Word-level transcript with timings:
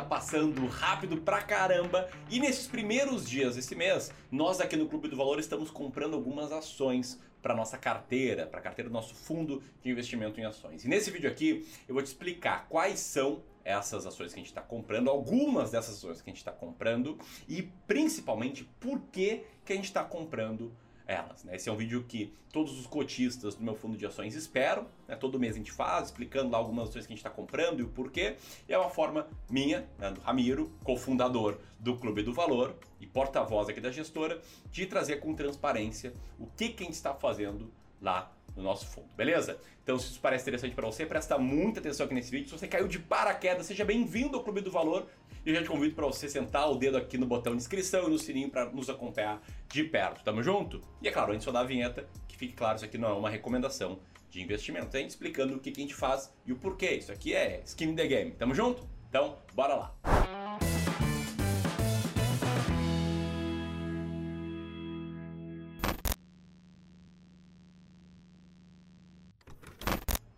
tá 0.00 0.02
passando 0.02 0.66
rápido 0.66 1.18
pra 1.18 1.42
caramba 1.42 2.08
e 2.30 2.40
nesses 2.40 2.66
primeiros 2.66 3.28
dias 3.28 3.56
desse 3.56 3.74
mês, 3.74 4.10
nós 4.30 4.58
aqui 4.58 4.74
no 4.74 4.88
Clube 4.88 5.08
do 5.08 5.16
Valor 5.16 5.38
estamos 5.38 5.70
comprando 5.70 6.14
algumas 6.14 6.52
ações 6.52 7.20
para 7.42 7.54
nossa 7.54 7.76
carteira, 7.76 8.46
para 8.46 8.60
a 8.60 8.62
carteira 8.62 8.88
do 8.88 8.92
nosso 8.92 9.14
fundo 9.14 9.62
de 9.82 9.90
investimento 9.90 10.40
em 10.40 10.44
ações. 10.44 10.84
E 10.84 10.88
nesse 10.88 11.10
vídeo 11.10 11.30
aqui 11.30 11.66
eu 11.86 11.94
vou 11.94 12.02
te 12.02 12.06
explicar 12.06 12.66
quais 12.68 12.98
são 13.00 13.42
essas 13.62 14.06
ações 14.06 14.32
que 14.32 14.40
a 14.40 14.42
gente 14.42 14.50
está 14.50 14.62
comprando, 14.62 15.10
algumas 15.10 15.70
dessas 15.70 15.96
ações 15.96 16.22
que 16.22 16.30
a 16.30 16.32
gente 16.32 16.38
está 16.38 16.52
comprando 16.52 17.18
e 17.46 17.62
principalmente 17.86 18.64
por 18.80 19.00
que, 19.12 19.44
que 19.66 19.72
a 19.74 19.76
gente 19.76 19.84
está 19.84 20.02
comprando 20.02 20.72
elas. 21.10 21.42
Né? 21.44 21.56
Esse 21.56 21.68
é 21.68 21.72
um 21.72 21.76
vídeo 21.76 22.04
que 22.04 22.32
todos 22.52 22.78
os 22.78 22.86
cotistas 22.86 23.54
do 23.54 23.64
meu 23.64 23.74
fundo 23.74 23.96
de 23.96 24.06
ações 24.06 24.34
esperam. 24.34 24.86
Né? 25.08 25.16
Todo 25.16 25.38
mês 25.38 25.54
a 25.54 25.58
gente 25.58 25.72
faz, 25.72 26.06
explicando 26.06 26.50
lá 26.50 26.58
algumas 26.58 26.88
ações 26.88 27.06
que 27.06 27.12
a 27.12 27.16
gente 27.16 27.26
está 27.26 27.30
comprando 27.30 27.80
e 27.80 27.82
o 27.82 27.88
porquê. 27.88 28.36
E 28.68 28.72
é 28.72 28.78
uma 28.78 28.90
forma 28.90 29.26
minha, 29.48 29.88
né, 29.98 30.10
do 30.12 30.20
Ramiro, 30.20 30.70
cofundador 30.84 31.58
do 31.78 31.96
Clube 31.96 32.22
do 32.22 32.32
Valor 32.32 32.76
e 33.00 33.06
porta-voz 33.06 33.68
aqui 33.68 33.80
da 33.80 33.90
gestora, 33.90 34.40
de 34.70 34.86
trazer 34.86 35.16
com 35.16 35.34
transparência 35.34 36.14
o 36.38 36.46
que, 36.46 36.68
que 36.68 36.82
a 36.84 36.86
gente 36.86 36.94
está 36.94 37.14
fazendo 37.14 37.70
lá 38.00 38.32
no 38.56 38.62
nosso 38.62 38.86
fundo, 38.86 39.08
beleza? 39.16 39.58
Então, 39.82 39.98
se 39.98 40.10
isso 40.10 40.20
parece 40.20 40.44
interessante 40.44 40.74
para 40.74 40.86
você, 40.86 41.06
presta 41.06 41.38
muita 41.38 41.80
atenção 41.80 42.06
aqui 42.06 42.14
nesse 42.14 42.30
vídeo. 42.30 42.48
Se 42.48 42.58
você 42.58 42.68
caiu 42.68 42.86
de 42.86 42.98
paraquedas, 42.98 43.66
seja 43.66 43.84
bem-vindo 43.84 44.36
ao 44.36 44.44
Clube 44.44 44.60
do 44.60 44.70
Valor. 44.70 45.06
E 45.44 45.48
eu 45.48 45.54
já 45.54 45.62
te 45.62 45.68
convido 45.68 45.94
para 45.94 46.06
você 46.06 46.28
sentar 46.28 46.70
o 46.70 46.76
dedo 46.76 46.96
aqui 46.96 47.16
no 47.16 47.26
botão 47.26 47.54
de 47.54 47.62
inscrição 47.62 48.06
e 48.06 48.10
no 48.10 48.18
sininho 48.18 48.50
para 48.50 48.66
nos 48.66 48.90
acompanhar 48.90 49.42
de 49.68 49.82
perto. 49.84 50.22
Tamo 50.22 50.42
junto? 50.42 50.80
E 51.00 51.08
é 51.08 51.10
claro, 51.10 51.32
antes 51.32 51.44
de 51.44 51.48
eu 51.48 51.52
dar 51.52 51.60
a 51.60 51.64
vinheta, 51.64 52.06
que 52.28 52.36
fique 52.36 52.52
claro, 52.52 52.76
isso 52.76 52.84
aqui 52.84 52.98
não 52.98 53.08
é 53.08 53.12
uma 53.12 53.30
recomendação 53.30 53.98
de 54.28 54.42
investimento. 54.42 54.96
É 54.96 55.02
explicando 55.02 55.56
o 55.56 55.58
que, 55.58 55.72
que 55.72 55.80
a 55.80 55.82
gente 55.82 55.94
faz 55.94 56.32
e 56.46 56.52
o 56.52 56.56
porquê. 56.56 56.92
Isso 56.92 57.10
aqui 57.10 57.34
é 57.34 57.62
skin 57.64 57.86
in 57.86 57.96
the 57.96 58.06
game. 58.06 58.30
Tamo 58.32 58.54
junto? 58.54 58.86
Então, 59.08 59.38
bora 59.54 59.74
lá. 59.74 60.39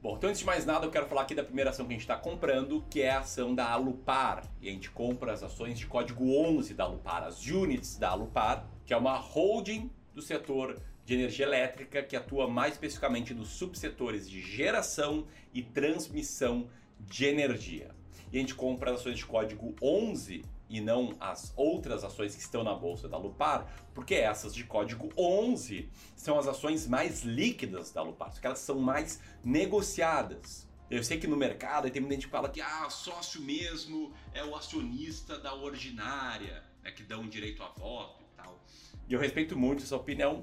Bom, 0.02 0.16
então 0.16 0.28
antes 0.28 0.40
de 0.40 0.46
mais 0.46 0.66
nada 0.66 0.84
eu 0.84 0.90
quero 0.90 1.06
falar 1.06 1.22
aqui 1.22 1.32
da 1.32 1.44
primeira 1.44 1.70
ação 1.70 1.86
que 1.86 1.92
a 1.92 1.94
gente 1.94 2.00
está 2.00 2.16
comprando, 2.16 2.84
que 2.90 3.02
é 3.02 3.10
a 3.12 3.20
ação 3.20 3.54
da 3.54 3.70
Alupar. 3.70 4.42
E 4.60 4.68
a 4.68 4.72
gente 4.72 4.90
compra 4.90 5.32
as 5.32 5.44
ações 5.44 5.78
de 5.78 5.86
código 5.86 6.24
11 6.44 6.74
da 6.74 6.82
Alupar, 6.82 7.22
as 7.22 7.46
units 7.46 7.96
da 7.96 8.08
Alupar, 8.08 8.66
que 8.84 8.92
é 8.92 8.96
uma 8.96 9.16
holding 9.16 9.88
do 10.12 10.20
setor 10.20 10.76
de 11.04 11.14
energia 11.14 11.46
elétrica 11.46 12.02
que 12.02 12.16
atua 12.16 12.48
mais 12.48 12.72
especificamente 12.72 13.32
nos 13.32 13.50
subsetores 13.50 14.28
de 14.28 14.40
geração 14.40 15.24
e 15.54 15.62
transmissão 15.62 16.68
de 16.98 17.26
energia. 17.26 17.92
E 18.32 18.38
a 18.38 18.40
gente 18.40 18.56
compra 18.56 18.90
as 18.90 18.98
ações 18.98 19.18
de 19.18 19.24
código 19.24 19.72
11 19.80 20.42
e 20.72 20.80
não 20.80 21.14
as 21.20 21.52
outras 21.54 22.02
ações 22.02 22.34
que 22.34 22.40
estão 22.40 22.64
na 22.64 22.74
bolsa 22.74 23.06
da 23.06 23.18
Lupar, 23.18 23.66
porque 23.94 24.14
essas 24.14 24.54
de 24.54 24.64
código 24.64 25.10
11 25.16 25.90
são 26.16 26.38
as 26.38 26.46
ações 26.46 26.88
mais 26.88 27.22
líquidas 27.22 27.92
da 27.92 28.02
Lupar, 28.02 28.32
porque 28.32 28.46
elas 28.46 28.60
são 28.60 28.80
mais 28.80 29.20
negociadas. 29.44 30.66
Eu 30.90 31.04
sei 31.04 31.18
que 31.18 31.26
no 31.26 31.36
mercado 31.36 31.90
tem 31.90 32.00
muita 32.00 32.14
gente 32.14 32.26
que 32.26 32.32
fala 32.32 32.48
que 32.48 32.60
ah, 32.60 32.88
sócio 32.88 33.42
mesmo 33.42 34.12
é 34.32 34.42
o 34.42 34.56
acionista 34.56 35.38
da 35.38 35.54
ordinária, 35.54 36.64
né, 36.82 36.90
que 36.90 37.02
dão 37.02 37.28
direito 37.28 37.62
a 37.62 37.68
voto 37.68 38.22
e 38.22 38.36
tal. 38.36 38.58
E 39.06 39.12
eu 39.12 39.20
respeito 39.20 39.58
muito 39.58 39.82
essa 39.82 39.96
opinião, 39.96 40.42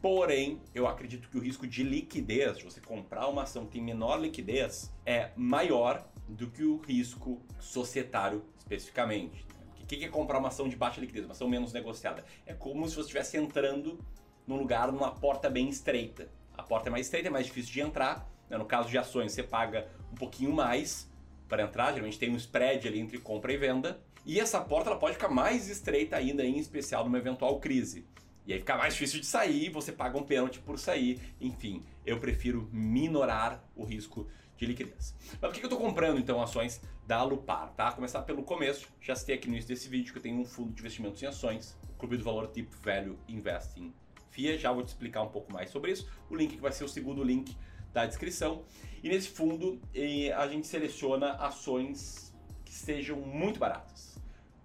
Porém, 0.00 0.62
eu 0.72 0.86
acredito 0.86 1.28
que 1.28 1.36
o 1.36 1.40
risco 1.40 1.66
de 1.66 1.82
liquidez, 1.82 2.58
de 2.58 2.64
você 2.64 2.80
comprar 2.80 3.26
uma 3.26 3.42
ação 3.42 3.66
que 3.66 3.72
tem 3.72 3.82
menor 3.82 4.20
liquidez, 4.20 4.94
é 5.04 5.32
maior 5.36 6.08
do 6.28 6.48
que 6.48 6.62
o 6.62 6.76
risco 6.76 7.42
societário 7.58 8.44
especificamente. 8.58 9.44
O 9.88 9.96
que 9.96 10.04
é 10.04 10.08
comprar 10.08 10.38
uma 10.38 10.48
ação 10.48 10.68
de 10.68 10.76
baixa 10.76 11.00
liquidez, 11.00 11.24
uma 11.24 11.32
ação 11.32 11.48
menos 11.48 11.72
negociada? 11.72 12.22
É 12.44 12.52
como 12.52 12.86
se 12.86 12.94
você 12.94 13.00
estivesse 13.00 13.38
entrando 13.38 13.98
num 14.46 14.58
lugar, 14.58 14.92
numa 14.92 15.12
porta 15.12 15.48
bem 15.48 15.66
estreita. 15.70 16.28
A 16.58 16.62
porta 16.62 16.90
é 16.90 16.92
mais 16.92 17.06
estreita, 17.06 17.28
é 17.28 17.30
mais 17.30 17.46
difícil 17.46 17.72
de 17.72 17.80
entrar. 17.80 18.28
Né? 18.50 18.58
No 18.58 18.66
caso 18.66 18.90
de 18.90 18.98
ações, 18.98 19.32
você 19.32 19.42
paga 19.42 19.88
um 20.12 20.14
pouquinho 20.14 20.52
mais 20.52 21.10
para 21.48 21.62
entrar, 21.62 21.92
geralmente 21.92 22.18
tem 22.18 22.30
um 22.30 22.36
spread 22.36 22.86
ali 22.86 23.00
entre 23.00 23.16
compra 23.16 23.50
e 23.50 23.56
venda. 23.56 23.98
E 24.26 24.38
essa 24.38 24.60
porta 24.60 24.90
ela 24.90 24.98
pode 24.98 25.14
ficar 25.14 25.30
mais 25.30 25.70
estreita 25.70 26.16
ainda, 26.16 26.44
em 26.44 26.58
especial 26.58 27.02
numa 27.02 27.16
eventual 27.16 27.58
crise. 27.58 28.04
E 28.48 28.52
aí 28.54 28.60
fica 28.60 28.78
mais 28.78 28.94
difícil 28.94 29.20
de 29.20 29.26
sair, 29.26 29.68
você 29.68 29.92
paga 29.92 30.16
um 30.16 30.22
pênalti 30.22 30.58
por 30.58 30.78
sair. 30.78 31.20
Enfim, 31.38 31.84
eu 32.06 32.18
prefiro 32.18 32.66
minorar 32.72 33.62
o 33.76 33.84
risco 33.84 34.26
de 34.56 34.64
liquidez. 34.64 35.14
Mas 35.32 35.38
por 35.38 35.52
que 35.52 35.60
eu 35.60 35.68
estou 35.68 35.78
comprando 35.78 36.18
então 36.18 36.40
ações 36.40 36.80
da 37.06 37.22
Lupar? 37.22 37.74
Tá? 37.74 37.92
Começar 37.92 38.22
pelo 38.22 38.42
começo, 38.42 38.88
já 39.02 39.14
citei 39.14 39.34
aqui 39.34 39.48
no 39.48 39.52
início 39.52 39.68
desse 39.68 39.86
vídeo 39.86 40.12
que 40.12 40.18
eu 40.18 40.22
tenho 40.22 40.40
um 40.40 40.46
fundo 40.46 40.72
de 40.72 40.80
investimentos 40.80 41.22
em 41.22 41.26
ações, 41.26 41.76
o 41.90 41.92
Clube 41.98 42.16
do 42.16 42.24
Valor 42.24 42.46
Deep 42.46 42.74
Value 42.82 43.18
Investing 43.28 43.92
FIA, 44.30 44.56
já 44.56 44.72
vou 44.72 44.82
te 44.82 44.88
explicar 44.88 45.20
um 45.22 45.28
pouco 45.28 45.52
mais 45.52 45.68
sobre 45.68 45.92
isso. 45.92 46.08
O 46.30 46.34
link 46.34 46.54
que 46.54 46.60
vai 46.62 46.72
ser 46.72 46.84
o 46.84 46.88
segundo 46.88 47.22
link 47.22 47.54
da 47.92 48.06
descrição. 48.06 48.64
E 49.02 49.10
nesse 49.10 49.28
fundo 49.28 49.78
a 50.34 50.48
gente 50.48 50.66
seleciona 50.66 51.32
ações 51.32 52.34
que 52.64 52.72
sejam 52.72 53.18
muito 53.20 53.60
baratas. 53.60 54.16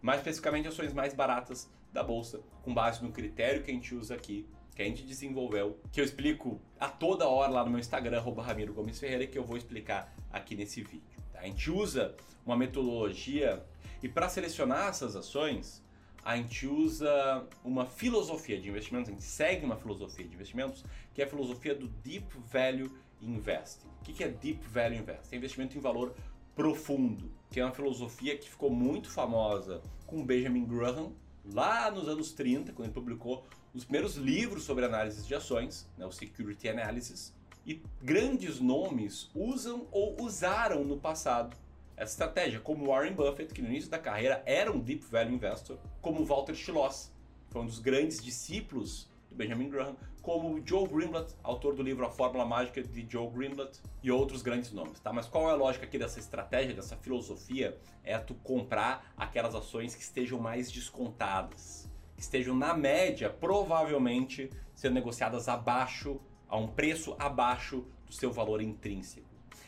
Mais 0.02 0.20
especificamente 0.20 0.70
ações 0.70 0.94
mais 0.94 1.14
baratas 1.14 1.70
da 1.94 2.04
bolsa, 2.04 2.42
com 2.64 2.74
base 2.74 3.02
no 3.04 3.12
critério 3.12 3.64
que 3.64 3.72
a 3.72 3.74
gente 3.74 3.96
usa 3.96 4.16
aqui 4.16 4.46
que 4.76 4.82
a 4.82 4.86
gente 4.86 5.04
desenvolveu, 5.04 5.80
que 5.92 6.02
eu 6.02 6.06
explico 6.06 6.60
a 6.80 6.90
toda 6.90 7.28
hora 7.28 7.52
lá 7.52 7.64
no 7.64 7.70
meu 7.70 7.80
Instagram, 7.80 8.22
Ramiro 8.22 8.74
Gomes 8.74 9.00
Ferreira, 9.00 9.28
que 9.28 9.38
eu 9.38 9.44
vou 9.44 9.56
explicar 9.56 10.14
aqui 10.32 10.56
nesse 10.56 10.82
vídeo. 10.82 11.22
Tá? 11.32 11.42
A 11.42 11.46
gente 11.46 11.70
usa 11.70 12.16
uma 12.46 12.58
metodologia 12.58 13.64
e 14.02 14.10
para 14.10 14.28
selecionar 14.28 14.90
essas 14.90 15.16
ações, 15.16 15.84
a 16.26 16.36
gente 16.36 16.66
usa 16.66 17.46
uma 17.64 17.86
filosofia 17.86 18.60
de 18.60 18.70
investimentos, 18.70 19.10
a 19.10 19.12
gente 19.12 19.24
segue 19.24 19.66
uma 19.66 19.76
filosofia 19.76 20.26
de 20.26 20.34
investimentos, 20.34 20.84
que 21.14 21.22
é 21.22 21.26
a 21.26 21.30
filosofia 21.30 21.76
do 21.76 21.88
Deep 21.88 22.28
Value 22.52 22.92
Investing. 23.22 23.88
O 23.88 24.04
que 24.04 24.24
é 24.24 24.28
Deep 24.28 24.66
Value 24.68 24.98
Investing? 24.98 25.36
É 25.36 25.38
investimento 25.38 25.78
em 25.78 25.82
valor 25.82 26.16
profundo, 26.56 27.32
que 27.52 27.60
é 27.60 27.66
uma 27.66 27.74
filosofia 27.74 28.38
que 28.38 28.50
ficou 28.50 28.70
muito 28.70 29.10
famosa 29.10 29.82
com 30.06 30.26
Benjamin 30.26 30.66
Graham, 30.66 31.14
lá 31.46 31.92
nos 31.92 32.08
anos 32.08 32.32
30, 32.32 32.74
quando 32.74 32.88
ele 32.88 32.94
publicou 32.94 33.46
os 33.74 33.84
primeiros 33.84 34.16
livros 34.16 34.64
sobre 34.64 34.86
análise 34.86 35.26
de 35.26 35.34
ações, 35.34 35.88
né, 35.98 36.06
o 36.06 36.12
Security 36.12 36.70
Analysis, 36.70 37.34
e 37.66 37.82
grandes 38.02 38.60
nomes 38.60 39.30
usam 39.34 39.88
ou 39.92 40.22
usaram 40.22 40.84
no 40.84 40.98
passado 40.98 41.56
essa 41.96 42.12
estratégia, 42.12 42.60
como 42.60 42.88
Warren 42.88 43.14
Buffett, 43.14 43.54
que 43.54 43.62
no 43.62 43.70
início 43.70 43.90
da 43.90 44.00
carreira 44.00 44.42
era 44.46 44.72
um 44.72 44.80
deep 44.80 45.06
value 45.06 45.34
investor, 45.34 45.78
como 46.02 46.26
Walter 46.26 46.56
Schloss, 46.56 47.12
que 47.48 47.54
foi 47.54 47.62
um 47.62 47.66
dos 47.66 47.80
grandes 47.80 48.22
discípulos 48.22 49.08
de 49.30 49.36
Benjamin 49.36 49.70
Graham, 49.70 49.96
como 50.24 50.66
Joe 50.66 50.88
Greenblatt, 50.88 51.36
autor 51.44 51.76
do 51.76 51.84
livro 51.84 52.06
A 52.06 52.10
Fórmula 52.10 52.46
Mágica 52.46 52.82
de 52.82 53.06
Joe 53.08 53.30
Greenblatt 53.30 53.78
e 54.02 54.10
outros 54.10 54.42
grandes 54.42 54.72
nomes, 54.72 54.98
tá? 55.02 55.12
Mas 55.12 55.28
qual 55.28 55.50
é 55.50 55.52
a 55.52 55.56
lógica 55.56 55.86
aqui 55.86 56.00
dessa 56.00 56.18
estratégia, 56.18 56.74
dessa 56.74 56.96
filosofia? 56.96 57.78
É 58.06 58.18
tu 58.18 58.34
comprar 58.36 59.14
aquelas 59.18 59.54
ações 59.54 59.94
que 59.94 60.02
estejam 60.02 60.40
mais 60.40 60.72
descontadas, 60.72 61.90
que 62.16 62.22
estejam 62.22 62.56
na 62.56 62.74
média, 62.74 63.30
provavelmente 63.30 64.50
sendo 64.74 64.94
negociadas 64.94 65.50
abaixo, 65.50 66.22
a 66.48 66.58
um 66.58 66.70
preço 66.70 67.18
abaixo 67.20 67.86
do 68.06 68.14
seu 68.14 68.32
valor 68.32 68.62
intrínseco 68.62 69.28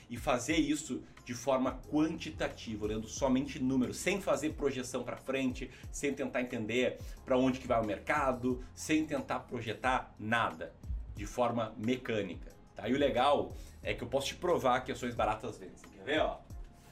e 0.10 0.16
fazer 0.16 0.56
isso 0.56 1.04
de 1.26 1.34
forma 1.34 1.82
quantitativa, 1.92 2.86
olhando 2.86 3.08
somente 3.08 3.60
números, 3.60 3.98
sem 3.98 4.22
fazer 4.22 4.52
projeção 4.54 5.04
para 5.04 5.18
frente, 5.18 5.72
sem 5.92 6.14
tentar 6.14 6.42
entender 6.42 7.00
para 7.26 7.38
onde 7.38 7.60
que 7.60 7.68
vai 7.68 7.82
o 7.82 7.86
mercado, 7.86 8.64
sem 8.76 9.06
tentar 9.06 9.40
projetar 9.40 10.14
nada, 10.20 10.74
de 11.16 11.26
forma 11.26 11.74
mecânica. 11.78 12.52
Tá? 12.76 12.88
E 12.88 12.94
o 12.94 12.98
legal 12.98 13.52
é 13.82 13.94
que 13.94 14.04
eu 14.04 14.08
posso 14.08 14.28
te 14.28 14.36
provar 14.36 14.82
que 14.82 14.92
ações 14.92 15.16
baratas 15.16 15.58
vencem. 15.58 15.90
Quer 15.90 16.04
ver? 16.04 16.20
Ó? 16.20 16.38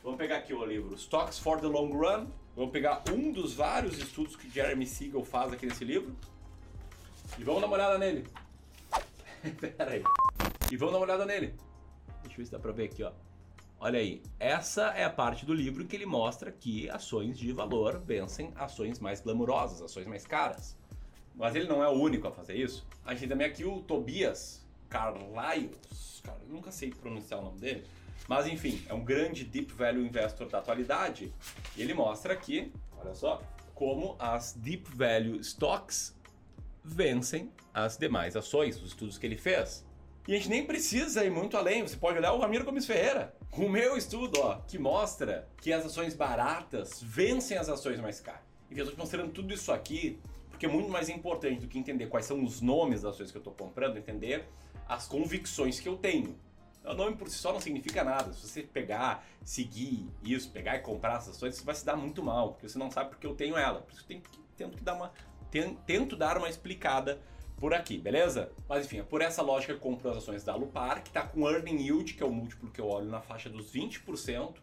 Vamos 0.03 0.17
pegar 0.17 0.37
aqui 0.37 0.53
o 0.53 0.65
livro 0.65 0.95
Stocks 0.95 1.37
for 1.37 1.61
the 1.61 1.67
Long 1.67 1.91
Run. 1.91 2.27
Vamos 2.55 2.71
pegar 2.71 3.03
um 3.11 3.31
dos 3.31 3.53
vários 3.53 3.97
estudos 3.99 4.35
que 4.35 4.49
Jeremy 4.49 4.85
Siegel 4.85 5.23
faz 5.23 5.53
aqui 5.53 5.65
nesse 5.65 5.85
livro. 5.85 6.15
E 7.37 7.43
vamos 7.43 7.61
dar 7.61 7.67
uma 7.67 7.75
olhada 7.75 7.97
nele. 7.97 8.27
Pera 9.77 9.91
aí. 9.91 10.03
E 10.71 10.77
vamos 10.77 10.93
dar 10.93 10.99
uma 10.99 11.05
olhada 11.05 11.25
nele. 11.25 11.53
Deixa 12.23 12.33
eu 12.33 12.37
ver 12.37 12.45
se 12.45 12.51
dá 12.51 12.59
pra 12.59 12.71
ver 12.71 12.85
aqui, 12.85 13.03
ó. 13.03 13.11
Olha 13.85 13.99
aí, 13.99 14.23
essa 14.39 14.91
é 14.91 15.03
a 15.03 15.09
parte 15.09 15.45
do 15.45 15.53
livro 15.53 15.85
que 15.85 15.93
ele 15.93 16.05
mostra 16.05 16.49
que 16.49 16.89
ações 16.89 17.37
de 17.37 17.51
valor 17.51 17.99
vencem 17.99 18.53
ações 18.55 18.97
mais 18.97 19.19
glamurosas, 19.19 19.81
ações 19.81 20.07
mais 20.07 20.25
caras. 20.25 20.77
Mas 21.35 21.53
ele 21.53 21.67
não 21.67 21.83
é 21.83 21.89
o 21.89 21.91
único 21.91 22.25
a 22.25 22.31
fazer 22.31 22.55
isso. 22.55 22.87
A 23.05 23.13
gente 23.13 23.27
também 23.27 23.45
aqui 23.45 23.65
o 23.65 23.81
Tobias 23.81 24.65
Carlyles, 24.87 26.21
cara, 26.23 26.39
eu 26.47 26.47
nunca 26.47 26.71
sei 26.71 26.91
pronunciar 26.91 27.41
o 27.41 27.43
nome 27.43 27.59
dele, 27.59 27.85
mas 28.25 28.47
enfim, 28.47 28.81
é 28.87 28.93
um 28.93 29.03
grande 29.03 29.43
deep 29.43 29.73
value 29.73 30.05
investor 30.05 30.47
da 30.47 30.59
atualidade. 30.59 31.33
E 31.75 31.81
ele 31.81 31.93
mostra 31.93 32.31
aqui, 32.31 32.71
olha 32.97 33.13
só, 33.13 33.43
como 33.75 34.15
as 34.17 34.53
deep 34.53 34.89
value 34.95 35.41
stocks 35.41 36.17
vencem 36.81 37.51
as 37.73 37.97
demais 37.97 38.37
ações, 38.37 38.77
os 38.77 38.87
estudos 38.87 39.17
que 39.17 39.25
ele 39.25 39.37
fez. 39.37 39.85
E 40.27 40.33
a 40.33 40.37
gente 40.37 40.49
nem 40.49 40.65
precisa 40.65 41.25
ir 41.25 41.29
muito 41.29 41.57
além, 41.57 41.81
você 41.81 41.97
pode 41.97 42.17
olhar 42.17 42.31
o 42.31 42.39
Ramiro 42.39 42.63
Gomes 42.63 42.85
Ferreira, 42.85 43.35
o 43.51 43.67
meu 43.67 43.97
estudo, 43.97 44.39
ó, 44.39 44.55
que 44.67 44.79
mostra 44.79 45.49
que 45.61 45.73
as 45.73 45.85
ações 45.85 46.15
baratas 46.15 47.01
vencem 47.01 47.57
as 47.57 47.67
ações 47.67 47.99
mais 47.99 48.21
caras. 48.21 48.41
E 48.71 48.77
eu 48.77 48.83
estou 48.83 48.95
te 48.95 48.99
mostrando 48.99 49.31
tudo 49.33 49.53
isso 49.53 49.71
aqui 49.71 50.19
porque 50.49 50.65
é 50.65 50.69
muito 50.69 50.89
mais 50.89 51.09
importante 51.09 51.59
do 51.59 51.67
que 51.67 51.77
entender 51.77 52.07
quais 52.07 52.25
são 52.25 52.41
os 52.41 52.61
nomes 52.61 53.01
das 53.01 53.15
ações 53.15 53.31
que 53.31 53.37
eu 53.37 53.41
estou 53.41 53.53
comprando, 53.53 53.97
entender 53.97 54.47
as 54.87 55.07
convicções 55.07 55.79
que 55.79 55.89
eu 55.89 55.97
tenho. 55.97 56.39
O 56.85 56.93
nome 56.93 57.17
por 57.17 57.27
si 57.27 57.37
só 57.37 57.51
não 57.51 57.59
significa 57.59 58.01
nada. 58.01 58.31
Se 58.31 58.47
você 58.47 58.61
pegar, 58.61 59.25
seguir 59.43 60.09
isso, 60.23 60.49
pegar 60.51 60.77
e 60.77 60.79
comprar 60.79 61.17
essas 61.17 61.35
ações, 61.35 61.55
você 61.55 61.65
vai 61.65 61.75
se 61.75 61.83
dar 61.83 61.97
muito 61.97 62.23
mal, 62.23 62.53
porque 62.53 62.69
você 62.69 62.77
não 62.77 62.89
sabe 62.89 63.09
porque 63.09 63.27
eu 63.27 63.35
tenho 63.35 63.57
ela. 63.57 63.81
Por 63.81 63.91
isso 63.91 64.03
eu 64.03 64.07
tenho 64.07 64.21
que, 64.21 64.39
tento, 64.55 64.77
que 64.77 64.83
dar 64.83 64.93
uma, 64.93 65.11
tento 65.85 66.15
dar 66.15 66.37
uma 66.37 66.47
explicada 66.47 67.19
por 67.57 67.73
aqui, 67.73 67.97
beleza? 67.97 68.51
Mas 68.67 68.85
enfim, 68.85 68.99
é 68.99 69.03
por 69.03 69.21
essa 69.21 69.41
lógica 69.41 69.73
que 69.73 69.79
eu 69.79 69.81
compro 69.81 70.09
as 70.09 70.17
ações 70.17 70.43
da 70.43 70.55
Lupar, 70.55 71.01
que 71.01 71.09
está 71.09 71.21
com 71.23 71.49
earning 71.49 71.81
yield, 71.81 72.13
que 72.13 72.23
é 72.23 72.25
o 72.25 72.31
múltiplo 72.31 72.69
que 72.69 72.81
eu 72.81 72.87
olho 72.87 73.09
na 73.09 73.21
faixa 73.21 73.49
dos 73.49 73.71
20%, 73.73 74.55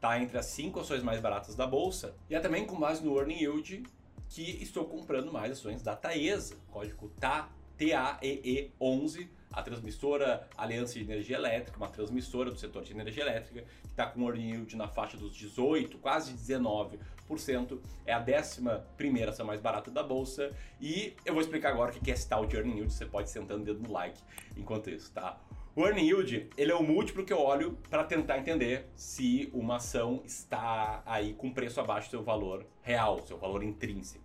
tá 0.00 0.20
entre 0.20 0.38
as 0.38 0.46
5 0.46 0.80
ações 0.80 1.02
mais 1.02 1.20
baratas 1.20 1.54
da 1.54 1.66
bolsa, 1.66 2.14
e 2.30 2.34
é 2.34 2.40
também 2.40 2.64
com 2.64 2.78
base 2.78 3.04
no 3.04 3.16
earning 3.16 3.42
yield 3.42 3.82
que 4.28 4.62
estou 4.62 4.84
comprando 4.84 5.32
mais 5.32 5.52
ações 5.52 5.82
da 5.82 5.94
Taesa, 5.94 6.56
código 6.70 7.10
TA 7.20 7.48
TAEE11, 7.78 9.28
a 9.52 9.62
transmissora 9.62 10.48
Aliança 10.56 10.94
de 10.94 11.00
Energia 11.00 11.36
Elétrica, 11.36 11.76
uma 11.76 11.88
transmissora 11.88 12.50
do 12.50 12.58
setor 12.58 12.82
de 12.82 12.92
energia 12.92 13.22
elétrica, 13.22 13.64
que 13.82 13.88
está 13.88 14.06
com 14.06 14.20
um 14.20 14.34
yield 14.34 14.76
na 14.76 14.88
faixa 14.88 15.16
dos 15.16 15.34
18, 15.34 15.98
quase 15.98 16.32
19%, 16.32 17.78
é 18.04 18.12
a 18.12 18.20
11 18.20 19.24
ação 19.28 19.46
mais 19.46 19.60
barata 19.60 19.90
da 19.90 20.02
bolsa. 20.02 20.50
E 20.80 21.14
eu 21.24 21.32
vou 21.32 21.42
explicar 21.42 21.70
agora 21.70 21.90
o 21.90 21.94
que 21.94 22.10
é 22.10 22.14
esse 22.14 22.28
tal 22.28 22.46
de 22.46 22.56
earning 22.56 22.76
yield, 22.76 22.92
você 22.92 23.06
pode 23.06 23.30
sentando 23.30 23.62
o 23.62 23.64
dedo 23.64 23.82
no 23.82 23.92
like 23.92 24.20
enquanto 24.56 24.90
isso, 24.90 25.12
tá? 25.12 25.40
O 25.74 25.84
earning 25.84 26.06
yield, 26.06 26.48
ele 26.56 26.72
é 26.72 26.74
o 26.74 26.82
múltiplo 26.82 27.22
que 27.22 27.32
eu 27.32 27.38
olho 27.38 27.78
para 27.90 28.02
tentar 28.02 28.38
entender 28.38 28.86
se 28.94 29.50
uma 29.52 29.76
ação 29.76 30.22
está 30.24 31.02
aí 31.04 31.34
com 31.34 31.52
preço 31.52 31.78
abaixo 31.80 32.08
do 32.08 32.12
seu 32.12 32.22
valor 32.22 32.66
real, 32.80 33.22
seu 33.26 33.36
valor 33.36 33.62
intrínseco. 33.62 34.24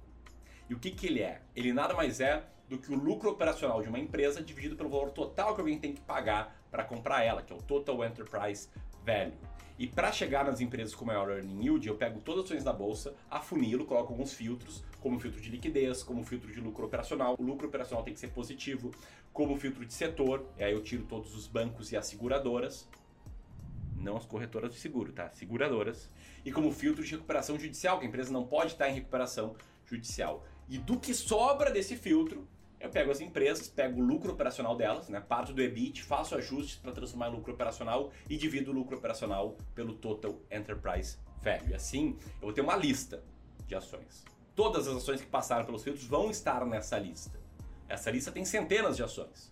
E 0.69 0.73
o 0.73 0.79
que, 0.79 0.91
que 0.91 1.07
ele 1.07 1.21
é? 1.21 1.41
Ele 1.53 1.73
nada 1.73 1.93
mais 1.93 2.21
é 2.21 2.41
do 2.71 2.77
que 2.77 2.89
o 2.89 2.95
lucro 2.95 3.29
operacional 3.29 3.81
de 3.83 3.89
uma 3.89 3.99
empresa 3.99 4.41
dividido 4.41 4.77
pelo 4.77 4.89
valor 4.89 5.11
total 5.11 5.53
que 5.53 5.59
alguém 5.59 5.77
tem 5.77 5.93
que 5.93 5.99
pagar 5.99 6.57
para 6.71 6.85
comprar 6.85 7.21
ela, 7.21 7.41
que 7.41 7.51
é 7.51 7.55
o 7.55 7.61
Total 7.61 8.05
Enterprise 8.05 8.69
Value. 9.05 9.33
E 9.77 9.87
para 9.87 10.09
chegar 10.09 10.45
nas 10.45 10.61
empresas 10.61 10.95
com 10.95 11.03
maior 11.03 11.29
earning 11.29 11.65
yield, 11.65 11.85
eu 11.85 11.97
pego 11.97 12.21
todas 12.21 12.45
as 12.45 12.51
ações 12.51 12.63
da 12.63 12.71
bolsa, 12.71 13.13
afunilo, 13.29 13.83
coloco 13.85 14.13
alguns 14.13 14.31
filtros, 14.31 14.85
como 15.01 15.19
filtro 15.19 15.41
de 15.41 15.49
liquidez, 15.49 16.01
como 16.01 16.23
filtro 16.23 16.49
de 16.49 16.61
lucro 16.61 16.85
operacional. 16.85 17.35
O 17.37 17.43
lucro 17.43 17.67
operacional 17.67 18.05
tem 18.05 18.13
que 18.13 18.19
ser 18.21 18.29
positivo, 18.29 18.91
como 19.33 19.57
filtro 19.57 19.85
de 19.85 19.93
setor, 19.93 20.45
e 20.57 20.63
aí 20.63 20.71
eu 20.71 20.81
tiro 20.81 21.03
todos 21.03 21.35
os 21.35 21.47
bancos 21.47 21.91
e 21.91 21.97
as 21.97 22.07
seguradoras, 22.07 22.87
não 23.97 24.15
as 24.15 24.25
corretoras 24.25 24.73
de 24.73 24.79
seguro, 24.79 25.11
tá? 25.11 25.29
Seguradoras. 25.31 26.09
E 26.45 26.53
como 26.53 26.71
filtro 26.71 27.03
de 27.03 27.11
recuperação 27.11 27.59
judicial, 27.59 27.99
que 27.99 28.05
a 28.05 28.07
empresa 28.07 28.31
não 28.31 28.47
pode 28.47 28.71
estar 28.71 28.89
em 28.89 28.93
recuperação 28.93 29.55
judicial. 29.85 30.45
E 30.69 30.77
do 30.77 30.97
que 30.97 31.13
sobra 31.13 31.69
desse 31.69 31.97
filtro, 31.97 32.47
eu 32.81 32.89
pego 32.89 33.11
as 33.11 33.21
empresas, 33.21 33.67
pego 33.67 34.01
o 34.01 34.03
lucro 34.03 34.33
operacional 34.33 34.75
delas, 34.75 35.07
né, 35.07 35.19
parto 35.19 35.53
do 35.53 35.61
EBIT, 35.61 36.03
faço 36.03 36.35
ajustes 36.35 36.77
para 36.77 36.91
transformar 36.91 37.29
em 37.29 37.33
lucro 37.33 37.53
operacional 37.53 38.11
e 38.29 38.35
divido 38.35 38.71
o 38.71 38.73
lucro 38.73 38.97
operacional 38.97 39.55
pelo 39.75 39.93
Total 39.93 40.35
Enterprise 40.51 41.17
Value. 41.41 41.75
Assim, 41.75 42.17
eu 42.35 42.47
vou 42.47 42.53
ter 42.53 42.61
uma 42.61 42.75
lista 42.75 43.23
de 43.67 43.75
ações. 43.75 44.25
Todas 44.55 44.87
as 44.87 44.97
ações 44.97 45.21
que 45.21 45.27
passaram 45.27 45.65
pelos 45.65 45.83
filtros 45.83 46.05
vão 46.05 46.29
estar 46.29 46.65
nessa 46.65 46.97
lista. 46.97 47.39
Essa 47.87 48.09
lista 48.09 48.31
tem 48.31 48.43
centenas 48.43 48.97
de 48.97 49.03
ações. 49.03 49.51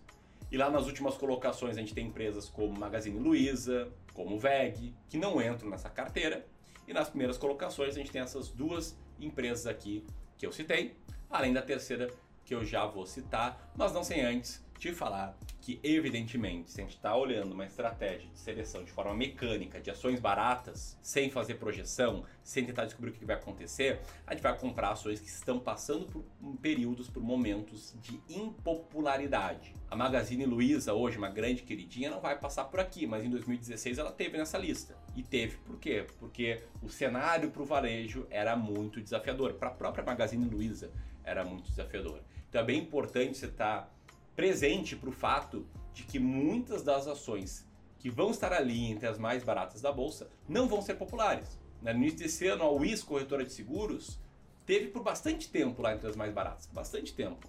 E 0.50 0.56
lá 0.56 0.68
nas 0.68 0.86
últimas 0.86 1.16
colocações 1.16 1.76
a 1.76 1.80
gente 1.80 1.94
tem 1.94 2.08
empresas 2.08 2.48
como 2.48 2.78
Magazine 2.78 3.18
Luiza, 3.18 3.92
como 4.12 4.38
VEG, 4.38 4.94
que 5.08 5.16
não 5.16 5.40
entram 5.40 5.70
nessa 5.70 5.88
carteira. 5.88 6.44
E 6.86 6.92
nas 6.92 7.08
primeiras 7.08 7.38
colocações 7.38 7.94
a 7.94 7.98
gente 7.98 8.10
tem 8.10 8.20
essas 8.20 8.48
duas 8.48 8.98
empresas 9.20 9.66
aqui 9.66 10.04
que 10.36 10.44
eu 10.44 10.52
citei, 10.52 10.96
além 11.30 11.52
da 11.52 11.62
terceira 11.62 12.10
que 12.50 12.54
eu 12.56 12.64
já 12.64 12.84
vou 12.84 13.06
citar, 13.06 13.70
mas 13.76 13.92
não 13.92 14.02
sem 14.02 14.22
antes 14.22 14.60
te 14.76 14.92
falar 14.92 15.38
que, 15.60 15.78
evidentemente, 15.84 16.68
se 16.68 16.80
a 16.80 16.84
gente 16.84 16.96
está 16.96 17.14
olhando 17.14 17.52
uma 17.52 17.64
estratégia 17.64 18.28
de 18.28 18.40
seleção 18.40 18.82
de 18.82 18.90
forma 18.90 19.14
mecânica 19.14 19.80
de 19.80 19.88
ações 19.88 20.18
baratas, 20.18 20.98
sem 21.00 21.30
fazer 21.30 21.54
projeção, 21.54 22.24
sem 22.42 22.64
tentar 22.64 22.86
descobrir 22.86 23.10
o 23.10 23.12
que 23.12 23.24
vai 23.24 23.36
acontecer, 23.36 24.00
a 24.26 24.32
gente 24.32 24.42
vai 24.42 24.58
comprar 24.58 24.90
ações 24.90 25.20
que 25.20 25.28
estão 25.28 25.60
passando 25.60 26.06
por 26.06 26.24
períodos, 26.60 27.08
por 27.08 27.22
momentos 27.22 27.94
de 28.00 28.20
impopularidade. 28.28 29.72
A 29.88 29.94
Magazine 29.94 30.44
Luiza, 30.44 30.92
hoje 30.92 31.18
uma 31.18 31.30
grande 31.30 31.62
queridinha, 31.62 32.10
não 32.10 32.20
vai 32.20 32.36
passar 32.36 32.64
por 32.64 32.80
aqui, 32.80 33.06
mas 33.06 33.24
em 33.24 33.30
2016 33.30 33.98
ela 33.98 34.10
teve 34.10 34.36
nessa 34.38 34.58
lista. 34.58 34.96
E 35.14 35.22
teve 35.22 35.56
por 35.58 35.78
quê? 35.78 36.04
Porque 36.18 36.64
o 36.82 36.88
cenário 36.88 37.52
para 37.52 37.62
o 37.62 37.64
varejo 37.64 38.26
era 38.28 38.56
muito 38.56 39.00
desafiador. 39.00 39.54
Para 39.54 39.68
a 39.68 39.72
própria 39.72 40.02
Magazine 40.02 40.46
Luiza 40.46 40.90
era 41.22 41.44
muito 41.44 41.68
desafiador. 41.70 42.20
Então 42.50 42.60
é 42.60 42.64
bem 42.64 42.80
importante 42.80 43.38
você 43.38 43.46
estar 43.46 43.82
tá 43.82 43.88
presente 44.36 44.96
para 44.96 45.08
o 45.08 45.12
fato 45.12 45.66
de 45.94 46.02
que 46.02 46.18
muitas 46.18 46.82
das 46.82 47.06
ações 47.06 47.66
que 47.98 48.10
vão 48.10 48.30
estar 48.30 48.52
ali 48.52 48.90
entre 48.90 49.06
as 49.06 49.18
mais 49.18 49.44
baratas 49.44 49.80
da 49.80 49.92
bolsa 49.92 50.28
não 50.48 50.68
vão 50.68 50.82
ser 50.82 50.94
populares. 50.94 51.58
No 51.80 51.90
início 51.90 52.18
desse 52.18 52.46
ano, 52.46 52.64
a 52.64 52.70
WIS, 52.70 53.02
corretora 53.02 53.44
de 53.44 53.52
seguros, 53.52 54.18
teve 54.66 54.88
por 54.88 55.02
bastante 55.02 55.48
tempo 55.48 55.80
lá 55.80 55.94
entre 55.94 56.08
as 56.08 56.16
mais 56.16 56.32
baratas. 56.32 56.66
Bastante 56.72 57.14
tempo. 57.14 57.48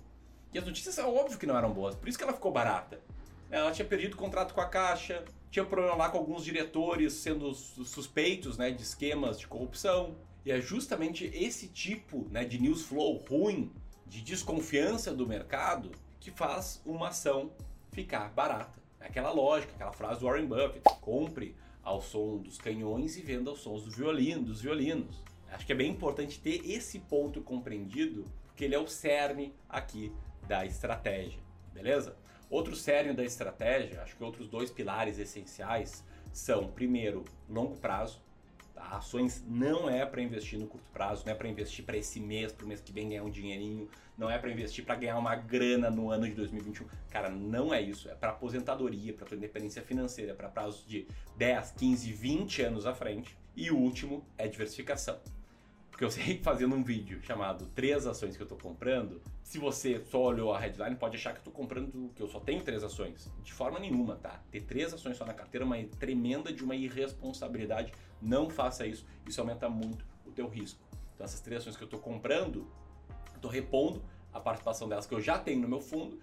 E 0.53 0.59
as 0.59 0.65
notícias, 0.65 0.97
é 0.97 1.03
óbvio 1.03 1.37
que 1.37 1.45
não 1.45 1.57
eram 1.57 1.71
boas, 1.73 1.95
por 1.95 2.07
isso 2.07 2.17
que 2.17 2.23
ela 2.23 2.33
ficou 2.33 2.51
barata. 2.51 2.99
Ela 3.49 3.71
tinha 3.71 3.87
perdido 3.87 4.13
o 4.13 4.17
contrato 4.17 4.53
com 4.53 4.61
a 4.61 4.65
Caixa, 4.65 5.25
tinha 5.49 5.65
problema 5.65 5.95
lá 5.95 6.09
com 6.09 6.17
alguns 6.17 6.43
diretores 6.43 7.13
sendo 7.13 7.53
suspeitos 7.53 8.57
né, 8.57 8.71
de 8.71 8.81
esquemas 8.81 9.39
de 9.39 9.47
corrupção. 9.47 10.15
E 10.45 10.51
é 10.51 10.59
justamente 10.59 11.25
esse 11.33 11.67
tipo 11.67 12.27
né, 12.31 12.43
de 12.45 12.59
news 12.59 12.83
flow 12.83 13.23
ruim, 13.29 13.71
de 14.11 14.21
desconfiança 14.21 15.13
do 15.13 15.25
mercado, 15.25 15.89
que 16.19 16.31
faz 16.31 16.81
uma 16.85 17.07
ação 17.07 17.49
ficar 17.93 18.27
barata. 18.31 18.77
É 18.99 19.05
aquela 19.07 19.31
lógica, 19.31 19.71
aquela 19.73 19.93
frase 19.93 20.19
do 20.19 20.25
Warren 20.25 20.47
Buffett: 20.47 20.81
compre 20.99 21.55
ao 21.81 22.01
som 22.01 22.39
dos 22.39 22.57
canhões 22.57 23.15
e 23.15 23.21
venda 23.21 23.49
aos 23.49 23.61
sons 23.61 23.85
do 23.85 23.89
violino, 23.89 24.43
dos 24.43 24.61
violinos. 24.61 25.23
Acho 25.49 25.65
que 25.65 25.71
é 25.71 25.75
bem 25.75 25.89
importante 25.89 26.41
ter 26.41 26.61
esse 26.69 26.99
ponto 26.99 27.39
compreendido, 27.39 28.25
porque 28.47 28.65
ele 28.65 28.75
é 28.75 28.79
o 28.79 28.85
cerne 28.85 29.53
aqui 29.69 30.11
da 30.45 30.65
estratégia, 30.65 31.39
beleza? 31.73 32.17
Outro 32.49 32.75
cerne 32.75 33.13
da 33.13 33.23
estratégia, 33.23 34.01
acho 34.01 34.17
que 34.17 34.23
outros 34.25 34.49
dois 34.49 34.69
pilares 34.69 35.19
essenciais 35.19 36.03
são, 36.33 36.67
primeiro, 36.67 37.23
longo 37.49 37.77
prazo, 37.77 38.21
Tá? 38.81 38.97
Ações 38.97 39.43
não 39.47 39.89
é 39.89 40.05
para 40.05 40.21
investir 40.21 40.59
no 40.59 40.67
curto 40.67 40.89
prazo, 40.91 41.23
não 41.25 41.31
é 41.31 41.35
para 41.35 41.47
investir 41.47 41.85
para 41.85 41.97
esse 41.97 42.19
mês, 42.19 42.51
para 42.51 42.65
o 42.65 42.67
mês 42.67 42.81
que 42.81 42.91
vem 42.91 43.09
ganhar 43.09 43.23
um 43.23 43.29
dinheirinho, 43.29 43.87
não 44.17 44.29
é 44.29 44.37
para 44.37 44.51
investir 44.51 44.83
para 44.83 44.95
ganhar 44.95 45.17
uma 45.17 45.35
grana 45.35 45.89
no 45.89 46.09
ano 46.09 46.27
de 46.27 46.33
2021. 46.33 46.87
Cara, 47.09 47.29
não 47.29 47.73
é 47.73 47.81
isso. 47.81 48.09
É 48.09 48.15
para 48.15 48.31
aposentadoria, 48.31 49.13
para 49.13 49.25
tua 49.25 49.37
independência 49.37 49.81
financeira, 49.81 50.33
para 50.33 50.49
prazos 50.49 50.85
de 50.85 51.07
10, 51.37 51.71
15, 51.71 52.11
20 52.11 52.61
anos 52.63 52.85
à 52.85 52.93
frente. 52.93 53.37
E 53.55 53.69
o 53.69 53.77
último 53.77 54.25
é 54.37 54.47
diversificação. 54.47 55.19
Porque 55.91 56.05
eu 56.05 56.09
sei 56.09 56.37
que 56.37 56.43
fazendo 56.43 56.73
um 56.73 56.83
vídeo 56.83 57.21
chamado 57.21 57.67
Três 57.75 58.07
Ações 58.07 58.35
que 58.35 58.41
eu 58.41 58.45
estou 58.45 58.57
comprando, 58.57 59.21
se 59.43 59.59
você 59.59 60.03
só 60.05 60.23
olhou 60.23 60.53
a 60.53 60.59
headline, 60.59 60.95
pode 60.95 61.17
achar 61.17 61.31
que 61.31 61.37
eu 61.37 61.41
estou 61.41 61.53
comprando, 61.53 62.11
que 62.15 62.23
eu 62.23 62.27
só 62.27 62.39
tenho 62.39 62.63
três 62.63 62.83
ações. 62.83 63.29
De 63.43 63.53
forma 63.53 63.77
nenhuma, 63.77 64.15
tá? 64.15 64.41
Ter 64.49 64.61
três 64.61 64.93
ações 64.93 65.17
só 65.17 65.25
na 65.25 65.33
carteira 65.33 65.65
é 65.65 65.67
uma 65.67 65.83
tremenda 65.99 66.51
de 66.51 66.63
uma 66.63 66.75
irresponsabilidade. 66.75 67.93
Não 68.21 68.49
faça 68.49 68.87
isso. 68.87 69.05
Isso 69.27 69.39
aumenta 69.41 69.69
muito 69.69 70.05
o 70.25 70.31
teu 70.31 70.47
risco. 70.47 70.79
Então 71.13 71.25
essas 71.25 71.41
três 71.41 71.61
ações 71.61 71.77
que 71.77 71.83
eu 71.83 71.87
estou 71.87 71.99
comprando, 71.99 72.67
eu 73.31 73.35
estou 73.35 73.51
repondo 73.51 74.03
a 74.33 74.39
participação 74.39 74.87
delas 74.87 75.05
que 75.05 75.13
eu 75.13 75.21
já 75.21 75.37
tenho 75.37 75.61
no 75.61 75.67
meu 75.67 75.81
fundo 75.81 76.19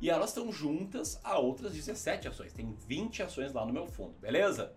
e 0.00 0.08
elas 0.08 0.30
estão 0.30 0.50
juntas 0.50 1.20
a 1.22 1.38
outras 1.38 1.72
17 1.72 2.26
ações. 2.26 2.52
Tem 2.52 2.74
20 2.86 3.22
ações 3.22 3.52
lá 3.52 3.66
no 3.66 3.72
meu 3.72 3.86
fundo, 3.86 4.14
beleza? 4.18 4.74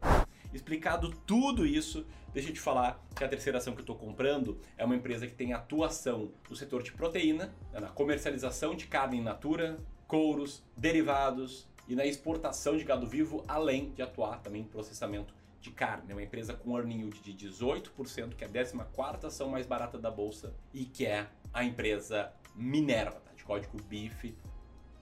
Explicado 0.53 1.10
tudo 1.25 1.65
isso, 1.65 2.05
deixa 2.31 2.50
eu 2.50 2.53
te 2.53 2.60
falar 2.60 3.03
que 3.15 3.24
a 3.24 3.27
terceira 3.27 3.57
ação 3.57 3.74
que 3.74 3.79
eu 3.79 3.83
estou 3.83 3.95
comprando 3.95 4.60
é 4.77 4.86
uma 4.86 4.95
empresa 4.95 5.25
que 5.25 5.33
tem 5.33 5.51
atuação 5.51 6.31
no 6.48 6.55
setor 6.55 6.83
de 6.83 6.91
proteína, 6.91 7.53
né, 7.72 7.79
na 7.79 7.89
comercialização 7.89 8.75
de 8.75 8.86
carne 8.86 9.17
in 9.17 9.24
natura, 9.24 9.79
couros, 10.07 10.63
derivados 10.77 11.67
e 11.88 11.95
na 11.95 12.05
exportação 12.05 12.77
de 12.77 12.83
gado 12.83 13.07
vivo, 13.07 13.43
além 13.48 13.89
de 13.93 14.03
atuar 14.03 14.43
também 14.43 14.62
em 14.62 14.65
processamento 14.65 15.33
de 15.60 15.72
carne. 15.72 16.12
É 16.12 16.13
uma 16.13 16.22
empresa 16.22 16.53
com 16.53 16.77
earning 16.77 17.00
yield 17.00 17.19
de 17.22 17.33
18%, 17.33 18.36
que 18.36 18.43
é 18.43 18.48
a 18.48 18.50
14 18.50 19.25
ação 19.25 19.50
mais 19.50 19.65
barata 19.65 19.98
da 19.98 20.12
bolsa 20.12 20.53
e 20.72 20.86
que 20.86 21.05
é 21.05 21.27
a 21.51 21.63
empresa 21.63 22.31
Minerva, 22.55 23.19
tá? 23.22 23.31
de 23.36 23.43
código 23.43 23.81
BIF 23.89 24.36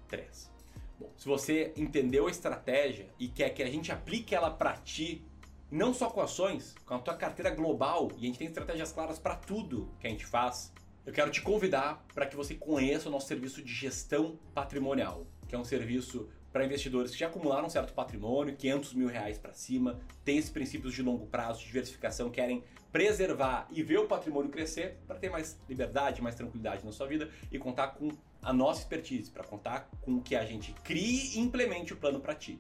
3. 0.07 0.49
Bom, 0.97 1.11
se 1.17 1.27
você 1.27 1.73
entendeu 1.75 2.27
a 2.27 2.31
estratégia 2.31 3.09
e 3.19 3.27
quer 3.27 3.49
que 3.49 3.63
a 3.63 3.69
gente 3.69 3.91
aplique 3.91 4.33
ela 4.33 4.49
para 4.49 4.77
ti 4.77 5.25
não 5.71 5.93
só 5.93 6.09
com 6.09 6.19
ações, 6.19 6.75
com 6.85 6.95
a 6.95 6.99
tua 6.99 7.15
carteira 7.15 7.49
global, 7.49 8.11
e 8.17 8.23
a 8.23 8.27
gente 8.27 8.37
tem 8.37 8.47
estratégias 8.47 8.91
claras 8.91 9.17
para 9.17 9.35
tudo 9.35 9.89
que 9.99 10.05
a 10.05 10.09
gente 10.09 10.25
faz. 10.25 10.73
Eu 11.05 11.13
quero 11.13 11.31
te 11.31 11.41
convidar 11.41 12.05
para 12.13 12.25
que 12.25 12.35
você 12.35 12.53
conheça 12.53 13.07
o 13.07 13.11
nosso 13.11 13.27
serviço 13.27 13.63
de 13.63 13.73
gestão 13.73 14.37
patrimonial, 14.53 15.25
que 15.47 15.55
é 15.55 15.57
um 15.57 15.63
serviço 15.63 16.27
para 16.51 16.65
investidores 16.65 17.11
que 17.11 17.17
já 17.17 17.27
acumularam 17.27 17.67
um 17.67 17.69
certo 17.69 17.93
patrimônio, 17.93 18.55
500 18.55 18.93
mil 18.93 19.07
reais 19.07 19.37
para 19.39 19.53
cima, 19.53 19.99
têm 20.25 20.37
esses 20.37 20.49
princípios 20.49 20.93
de 20.93 21.01
longo 21.01 21.25
prazo, 21.27 21.61
de 21.61 21.67
diversificação, 21.67 22.29
querem 22.29 22.61
preservar 22.91 23.67
e 23.71 23.81
ver 23.81 23.99
o 23.99 24.07
patrimônio 24.07 24.51
crescer 24.51 24.97
para 25.07 25.17
ter 25.17 25.29
mais 25.29 25.57
liberdade, 25.69 26.21
mais 26.21 26.35
tranquilidade 26.35 26.85
na 26.85 26.91
sua 26.91 27.07
vida 27.07 27.29
e 27.49 27.57
contar 27.57 27.87
com 27.89 28.09
a 28.41 28.51
nossa 28.51 28.81
expertise, 28.81 29.31
para 29.31 29.45
contar 29.45 29.89
com 30.01 30.19
que 30.21 30.35
a 30.35 30.43
gente 30.43 30.73
crie 30.83 31.37
e 31.37 31.39
implemente 31.39 31.93
o 31.93 31.95
plano 31.95 32.19
para 32.19 32.35
ti. 32.35 32.59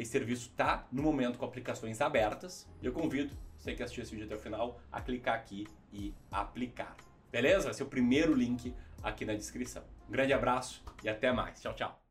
Esse 0.00 0.12
serviço 0.12 0.48
está 0.48 0.88
no 0.90 1.02
momento 1.02 1.38
com 1.38 1.44
aplicações 1.44 2.00
abertas. 2.00 2.66
Eu 2.82 2.90
convido 2.90 3.36
você 3.58 3.74
que 3.74 3.82
assistiu 3.82 4.02
esse 4.02 4.12
vídeo 4.12 4.24
até 4.24 4.34
o 4.34 4.38
final 4.38 4.80
a 4.90 4.98
clicar 4.98 5.34
aqui 5.34 5.66
e 5.92 6.14
aplicar. 6.32 6.96
Beleza? 7.30 7.68
Esse 7.68 7.82
é 7.82 7.84
o 7.84 7.88
primeiro 7.88 8.32
link 8.32 8.74
aqui 9.02 9.26
na 9.26 9.34
descrição. 9.34 9.84
Um 10.08 10.12
grande 10.12 10.32
abraço 10.32 10.82
e 11.04 11.08
até 11.10 11.30
mais. 11.30 11.60
Tchau, 11.60 11.74
tchau. 11.74 12.09